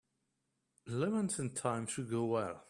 Lemons 0.87 1.37
and 1.37 1.55
thyme 1.55 1.85
should 1.85 2.09
go 2.09 2.25
well. 2.25 2.59